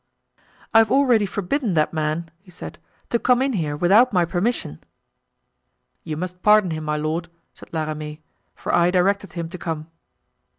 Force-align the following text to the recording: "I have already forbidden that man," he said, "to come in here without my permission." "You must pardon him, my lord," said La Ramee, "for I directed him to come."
"I 0.73 0.79
have 0.79 0.91
already 0.91 1.27
forbidden 1.27 1.75
that 1.75 1.93
man," 1.93 2.31
he 2.39 2.49
said, 2.49 2.79
"to 3.11 3.19
come 3.19 3.39
in 3.39 3.53
here 3.53 3.77
without 3.77 4.11
my 4.11 4.25
permission." 4.25 4.79
"You 6.03 6.17
must 6.17 6.41
pardon 6.41 6.71
him, 6.71 6.85
my 6.85 6.97
lord," 6.97 7.29
said 7.53 7.71
La 7.71 7.83
Ramee, 7.83 8.19
"for 8.55 8.73
I 8.73 8.89
directed 8.89 9.33
him 9.33 9.47
to 9.49 9.59
come." 9.59 9.91